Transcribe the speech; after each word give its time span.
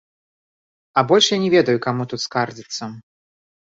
А 1.01 1.03
больш 1.11 1.25
я 1.35 1.39
не 1.45 1.49
ведаю, 1.55 1.77
каму 1.85 2.03
тут 2.15 2.25
скардзіцца. 2.27 2.83